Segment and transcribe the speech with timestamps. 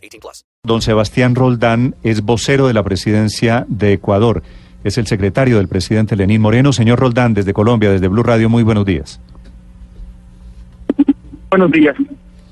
[0.00, 0.44] 18 plus.
[0.62, 4.42] Don Sebastián Roldán es vocero de la presidencia de Ecuador.
[4.84, 6.72] Es el secretario del presidente Lenín Moreno.
[6.72, 9.20] Señor Roldán, desde Colombia, desde Blue Radio, muy buenos días.
[11.50, 11.96] Buenos días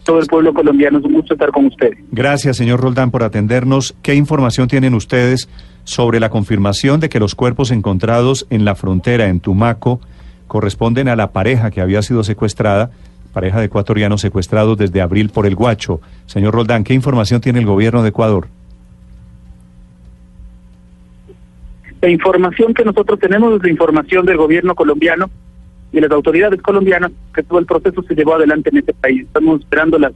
[0.08, 0.98] todo el pueblo colombiano.
[0.98, 1.98] Es un gusto estar con ustedes.
[2.10, 3.94] Gracias, señor Roldán, por atendernos.
[4.00, 5.50] ¿Qué información tienen ustedes
[5.84, 10.00] sobre la confirmación de que los cuerpos encontrados en la frontera, en Tumaco,
[10.46, 12.90] corresponden a la pareja que había sido secuestrada,
[13.32, 16.00] pareja de ecuatorianos secuestrados desde abril por el Guacho?
[16.26, 18.48] Señor Roldán, ¿qué información tiene el gobierno de Ecuador?
[22.00, 25.28] La información que nosotros tenemos es la información del gobierno colombiano
[25.92, 29.22] y las autoridades colombianas que todo el proceso se llevó adelante en este país.
[29.22, 30.12] Estamos esperando las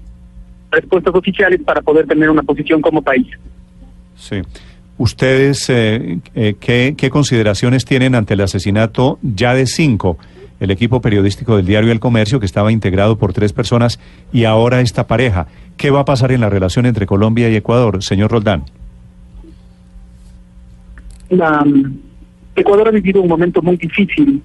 [0.71, 3.27] respuestas oficiales para poder tener una posición como país.
[4.17, 4.43] Sí.
[4.99, 10.19] ¿Ustedes eh, eh, ¿qué, qué consideraciones tienen ante el asesinato ya de cinco?
[10.63, 13.99] El equipo periodístico del diario El Comercio, que estaba integrado por tres personas,
[14.33, 15.49] y ahora esta pareja.
[15.77, 18.63] ¿Qué va a pasar en la relación entre Colombia y Ecuador, señor Roldán?
[21.31, 21.67] La,
[22.55, 24.41] Ecuador ha vivido un momento muy difícil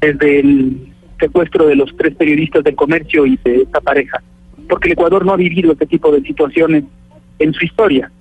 [0.00, 4.22] desde el secuestro de los tres periodistas del comercio y de esta pareja,
[4.68, 6.84] porque el Ecuador no ha vivido este tipo de situaciones
[7.40, 8.12] en su historia.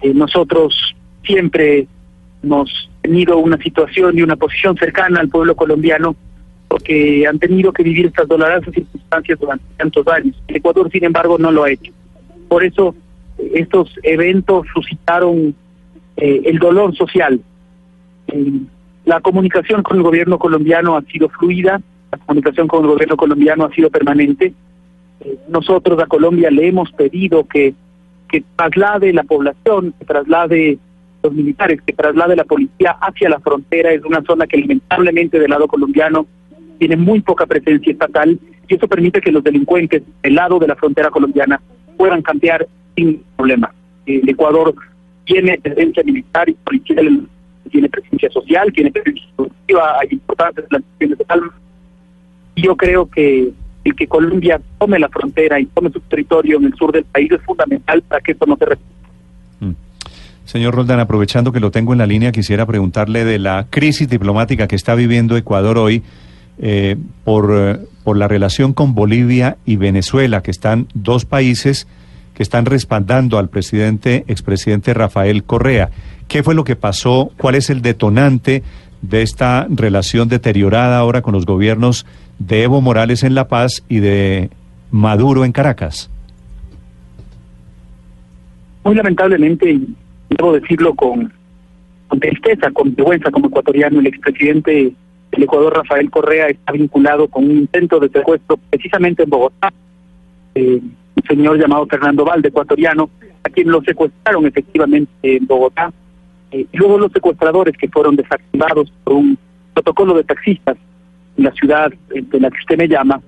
[0.00, 1.86] Eh, nosotros siempre
[2.42, 6.16] hemos tenido una situación y una posición cercana al pueblo colombiano
[6.68, 10.40] porque han tenido que vivir estas dolorosas circunstancias durante tantos años.
[10.46, 11.92] El Ecuador, sin embargo, no lo ha hecho.
[12.48, 12.94] Por eso
[13.54, 15.54] estos eventos suscitaron
[16.16, 17.40] eh, el dolor social.
[19.04, 21.80] La comunicación con el gobierno colombiano ha sido fluida,
[22.12, 24.52] la comunicación con el gobierno colombiano ha sido permanente.
[25.20, 27.74] Eh, nosotros a Colombia le hemos pedido que,
[28.28, 30.78] que traslade la población, que traslade
[31.22, 33.92] los militares, que traslade la policía hacia la frontera.
[33.92, 36.26] Es una zona que lamentablemente del lado colombiano
[36.78, 40.76] tiene muy poca presencia estatal y eso permite que los delincuentes del lado de la
[40.76, 41.60] frontera colombiana
[41.96, 42.66] puedan cambiar
[42.96, 43.72] sin problema.
[44.06, 44.74] El Ecuador
[45.24, 47.28] tiene presencia militar y policial
[47.70, 51.54] tiene presencia social, tiene presencia productiva, hay importantes plantaciones de palma.
[52.54, 53.52] Y yo creo que
[53.84, 57.30] el que Colombia tome la frontera y tome su territorio en el sur del país
[57.30, 58.88] es fundamental para que esto no se repita.
[59.60, 59.72] Mm.
[60.44, 64.66] Señor Roldán, aprovechando que lo tengo en la línea, quisiera preguntarle de la crisis diplomática
[64.66, 66.02] que está viviendo Ecuador hoy
[66.60, 71.86] eh, por, eh, por la relación con Bolivia y Venezuela, que están dos países
[72.34, 75.90] que están respaldando al presidente, expresidente Rafael Correa.
[76.28, 77.32] ¿Qué fue lo que pasó?
[77.36, 78.62] ¿Cuál es el detonante
[79.02, 82.06] de esta relación deteriorada ahora con los gobiernos
[82.38, 84.50] de Evo Morales en La Paz y de
[84.90, 86.10] Maduro en Caracas?
[88.84, 89.78] Muy lamentablemente,
[90.30, 91.32] debo decirlo con,
[92.06, 94.92] con tristeza, con vergüenza como ecuatoriano, el expresidente
[95.38, 99.72] del Ecuador, Rafael Correa, está vinculado con un intento de secuestro precisamente en Bogotá.
[100.56, 103.08] Eh, un señor llamado Fernando Valde, ecuatoriano,
[103.44, 105.92] a quien lo secuestraron efectivamente en Bogotá
[106.50, 109.38] eh, y luego los secuestradores que fueron desactivados por un
[109.74, 110.76] protocolo de taxistas
[111.36, 113.20] en la ciudad de la que usted me llama,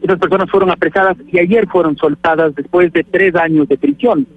[0.00, 4.28] esas personas fueron apresadas y ayer fueron soltadas después de tres años de prisión.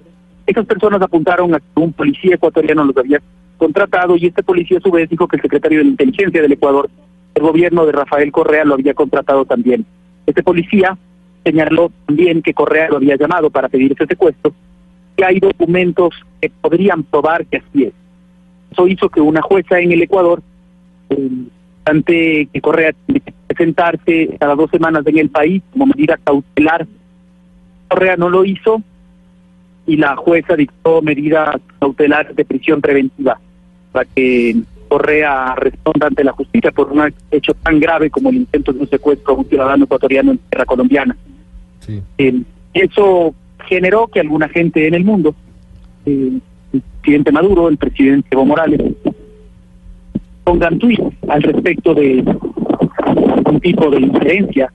[0.44, 3.20] Esas personas apuntaron a que un policía ecuatoriano los había
[3.56, 6.88] contratado y este policía a su vez dijo que el secretario de inteligencia del Ecuador,
[7.34, 9.84] el gobierno de Rafael Correa, lo había contratado también.
[10.26, 10.96] Este policía
[11.44, 14.52] señaló también que Correa lo había llamado para pedir ese secuestro
[15.16, 17.92] y hay documentos que podrían probar que así es.
[18.72, 20.42] Eso hizo que una jueza en el Ecuador,
[21.10, 21.30] eh,
[21.84, 22.92] ante que Correa
[23.46, 26.86] presentarse cada dos semanas en el país como medida cautelar,
[27.88, 28.82] Correa no lo hizo
[29.86, 33.38] y la jueza dictó medida cautelar de prisión preventiva
[33.96, 34.54] para que
[34.88, 38.90] Correa responda ante la justicia por un hecho tan grave como el intento de un
[38.90, 41.16] secuestro a un ciudadano ecuatoriano en tierra colombiana.
[42.18, 42.42] Eh,
[42.74, 43.34] eso
[43.66, 45.34] generó que alguna gente en el mundo
[46.04, 46.30] eh,
[46.74, 48.82] el presidente Maduro, el presidente Evo Morales,
[50.44, 52.22] pongan tuit al respecto de
[53.50, 54.70] un tipo de injerencia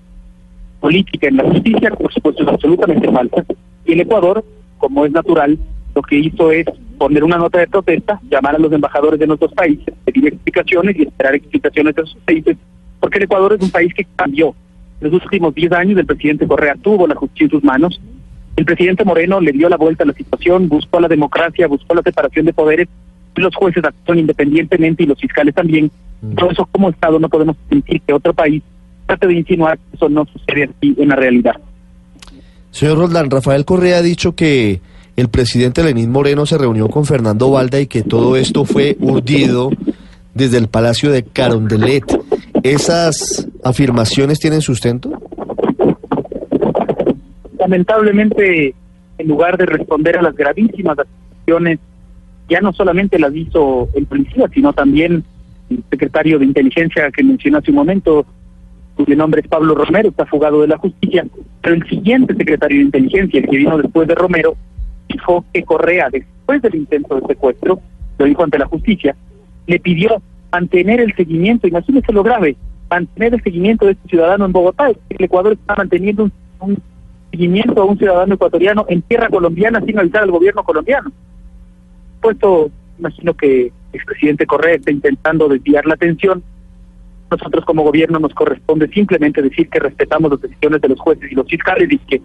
[0.79, 3.45] política en la justicia, por supuesto es absolutamente falsa.
[3.85, 4.43] Y el Ecuador,
[4.79, 5.59] como es natural,
[5.93, 6.65] lo que hizo es
[7.01, 11.01] poner una nota de protesta, llamar a los embajadores de nuestros países, pedir explicaciones y
[11.01, 12.57] esperar explicaciones de sus países,
[12.99, 14.53] porque el Ecuador es un país que cambió.
[15.01, 17.99] En los últimos 10 años el presidente Correa tuvo la justicia en sus manos,
[18.55, 22.03] El presidente Moreno le dio la vuelta a la situación, buscó la democracia, buscó la
[22.03, 22.87] separación de poderes,
[23.33, 25.89] los jueces actúan independientemente y los fiscales también.
[26.35, 28.61] Por eso como Estado no podemos sentir que otro país
[29.07, 31.55] trate de insinuar que eso no sucede aquí en la realidad.
[32.69, 34.81] Señor Roldán, Rafael Correa ha dicho que
[35.15, 39.69] el presidente Lenín Moreno se reunió con Fernando Valda y que todo esto fue urdido
[40.33, 42.05] desde el Palacio de Carondelet.
[42.63, 45.11] ¿Esas afirmaciones tienen sustento?
[47.59, 48.73] Lamentablemente,
[49.17, 51.79] en lugar de responder a las gravísimas acusaciones,
[52.49, 55.23] ya no solamente las hizo el policía, sino también
[55.69, 58.25] el secretario de inteligencia que mencionó hace un momento,
[58.95, 61.25] cuyo nombre es Pablo Romero, está fugado de la justicia,
[61.61, 64.55] pero el siguiente secretario de inteligencia, el que vino después de Romero,
[65.07, 67.79] dijo que Correa, después del intento de secuestro,
[68.17, 69.15] lo dijo ante la justicia,
[69.67, 70.21] le pidió
[70.51, 72.55] mantener el seguimiento, imagínese lo grave,
[72.89, 74.89] mantener el seguimiento de este ciudadano en Bogotá.
[74.89, 76.81] El Ecuador está manteniendo un,
[77.31, 81.11] seguimiento a un ciudadano ecuatoriano en tierra colombiana sin avisar al gobierno colombiano.
[82.21, 82.69] Puesto,
[82.99, 86.43] imagino que el expresidente Correa está intentando desviar la atención.
[87.31, 91.35] Nosotros como gobierno nos corresponde simplemente decir que respetamos las decisiones de los jueces y
[91.35, 92.21] los fiscales y que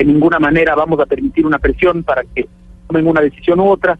[0.00, 2.48] de ninguna manera vamos a permitir una presión para que
[2.86, 3.98] tomen una decisión u otra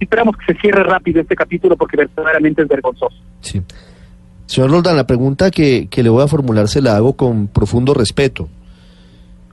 [0.00, 3.16] esperamos que se cierre rápido este capítulo porque verdaderamente es vergonzoso.
[3.40, 3.62] Sí.
[4.46, 8.48] Señor Roldán, la pregunta que, le voy a formular se la hago con profundo respeto.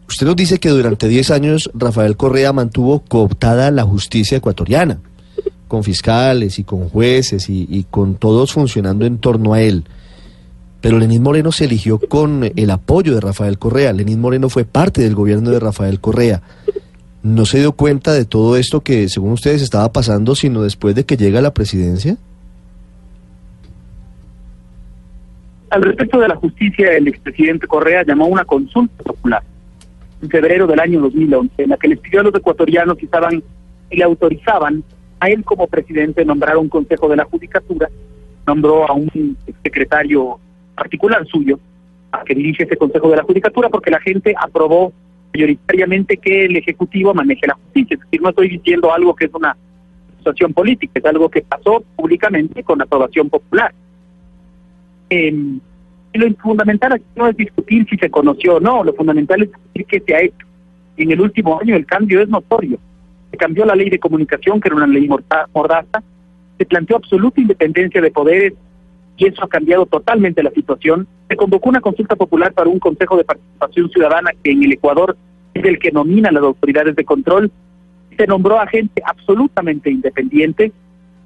[0.07, 5.00] Usted nos dice que durante 10 años Rafael Correa mantuvo cooptada la justicia ecuatoriana,
[5.68, 9.83] con fiscales y con jueces y con todos funcionando en torno a él.
[10.81, 13.92] Pero Lenín Moreno se eligió con el apoyo de Rafael Correa.
[13.92, 16.42] Lenín Moreno fue parte del gobierno de Rafael Correa
[17.22, 21.06] no se dio cuenta de todo esto que, según ustedes, estaba pasando, sino después de
[21.06, 22.18] que llega a la presidencia?
[25.70, 29.44] Al respecto de la justicia, el expresidente Correa llamó a una consulta popular
[30.22, 33.44] en febrero del año 2011, en la que les pidió a los ecuatorianos que estaban
[33.90, 34.84] y le autorizaban
[35.20, 37.90] a él como presidente nombrar un consejo de la judicatura,
[38.48, 40.40] nombró a un secretario
[40.80, 41.60] particular suyo
[42.12, 44.92] a que dirige ese consejo de la judicatura porque la gente aprobó
[45.34, 47.96] mayoritariamente que el Ejecutivo maneje la justicia.
[47.96, 49.56] Es decir, no estoy diciendo algo que es una
[50.18, 53.74] situación política, es algo que pasó públicamente con aprobación popular.
[55.10, 59.52] Y lo fundamental aquí no es discutir si se conoció o no, lo fundamental es
[59.52, 60.48] decir que se ha hecho.
[60.98, 62.78] En el último año el cambio es notorio.
[63.32, 66.04] Se cambió la ley de comunicación, que era una ley mordaza,
[66.58, 68.54] se planteó absoluta independencia de poderes
[69.19, 71.06] y eso ha cambiado totalmente la situación.
[71.27, 75.18] Se convocó una consulta popular para un Consejo de Participación Ciudadana que en el Ecuador
[75.54, 77.51] es el que nomina las autoridades de control.
[78.18, 80.71] Se nombró a gente absolutamente independiente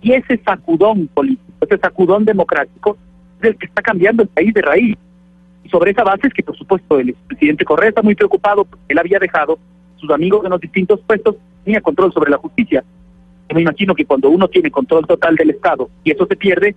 [0.01, 2.97] y ese sacudón político, ese sacudón democrático
[3.41, 4.97] es el que está cambiando el país de raíz.
[5.63, 8.85] Y sobre esa base es que, por supuesto, el presidente Correa está muy preocupado porque
[8.89, 9.59] él había dejado
[9.97, 12.83] sus amigos en los distintos puestos tenía control sobre la justicia.
[13.53, 16.75] Me imagino que cuando uno tiene control total del Estado y eso se pierde,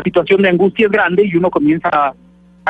[0.00, 2.14] la situación de angustia es grande y uno comienza a,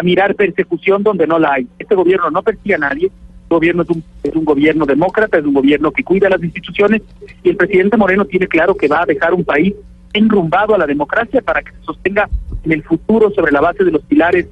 [0.02, 1.68] mirar persecución donde no la hay.
[1.78, 5.44] Este gobierno no persigue a nadie, este gobierno es un, es un gobierno demócrata, es
[5.44, 7.02] un gobierno que cuida las instituciones
[7.42, 9.74] y el presidente Moreno tiene claro que va a dejar un país
[10.14, 12.30] enrumbado a la democracia para que se sostenga
[12.64, 14.48] en el futuro sobre la base de los pilares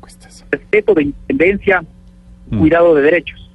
[0.51, 1.83] respeto de independencia,
[2.51, 2.59] mm.
[2.59, 3.51] cuidado de derechos.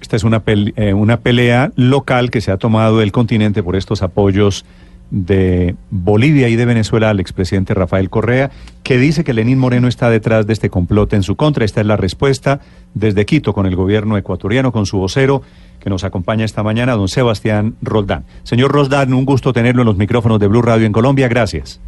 [0.00, 4.02] Esta es una, eh, una pelea local que se ha tomado el continente por estos
[4.02, 4.64] apoyos
[5.10, 8.50] de Bolivia y de Venezuela al expresidente Rafael Correa,
[8.82, 11.64] que dice que Lenín Moreno está detrás de este complot en su contra.
[11.64, 12.60] Esta es la respuesta
[12.94, 15.42] desde Quito con el gobierno ecuatoriano, con su vocero
[15.80, 18.24] que nos acompaña esta mañana, don Sebastián Roldán.
[18.42, 21.28] Señor Roldán, un gusto tenerlo en los micrófonos de Blue Radio en Colombia.
[21.28, 21.80] Gracias.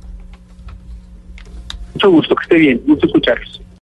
[1.95, 2.81] Mucho gusto, que esté bien.
[2.87, 3.61] Gusto escucharlos.